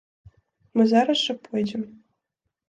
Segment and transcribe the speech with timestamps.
[0.79, 1.83] Мы зараз жа пойдзем.